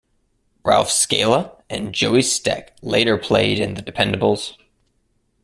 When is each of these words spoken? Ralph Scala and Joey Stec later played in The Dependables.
Ralph 0.65 0.89
Scala 0.89 1.61
and 1.69 1.93
Joey 1.93 2.21
Stec 2.21 2.69
later 2.81 3.19
played 3.19 3.59
in 3.59 3.75
The 3.75 3.83
Dependables. 3.83 4.55